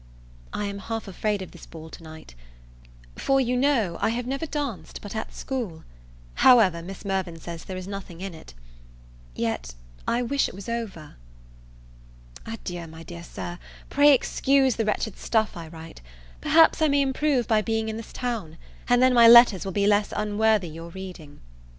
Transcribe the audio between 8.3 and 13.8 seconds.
it. Yet, I wish it was over. Adieu, my dear Sir,